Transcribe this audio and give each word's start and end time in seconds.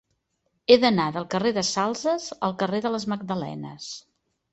He 0.69 0.77
d'anar 0.85 1.03
del 1.17 1.27
carrer 1.33 1.51
de 1.57 1.63
Salses 1.67 2.25
al 2.47 2.55
carrer 2.63 2.79
de 2.87 2.93
les 2.95 3.07
Magdalenes. 3.13 3.91